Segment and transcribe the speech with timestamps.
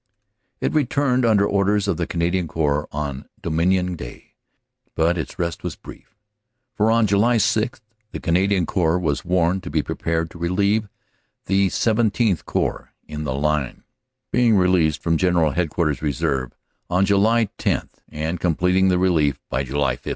[0.61, 4.33] It returned under orders of the Canadian Corps on Domin ion Day,
[4.95, 6.15] but its rest was brief,
[6.73, 7.79] for on July 6
[8.11, 10.89] the Canadian Corps was warned to be prepared to relieve
[11.45, 13.83] the XVII Corps in the line,
[14.31, 15.27] being released from G.
[15.27, 15.69] H.
[15.69, 15.85] Q.
[16.01, 16.53] Reserve
[16.89, 20.09] on July 10 and completing the relief by July 15.